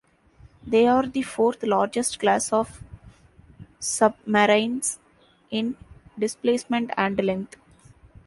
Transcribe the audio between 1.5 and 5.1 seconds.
largest class of submarines